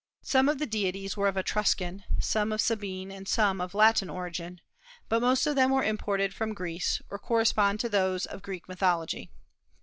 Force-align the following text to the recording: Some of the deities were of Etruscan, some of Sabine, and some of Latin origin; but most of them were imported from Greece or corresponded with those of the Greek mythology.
Some 0.23 0.49
of 0.49 0.57
the 0.57 0.65
deities 0.65 1.15
were 1.15 1.27
of 1.27 1.37
Etruscan, 1.37 2.03
some 2.19 2.51
of 2.51 2.59
Sabine, 2.59 3.11
and 3.11 3.27
some 3.27 3.61
of 3.61 3.75
Latin 3.75 4.09
origin; 4.09 4.59
but 5.09 5.21
most 5.21 5.45
of 5.45 5.55
them 5.55 5.69
were 5.69 5.83
imported 5.83 6.33
from 6.33 6.55
Greece 6.55 7.03
or 7.11 7.19
corresponded 7.19 7.83
with 7.83 7.91
those 7.91 8.25
of 8.25 8.41
the 8.41 8.45
Greek 8.45 8.67
mythology. 8.67 9.29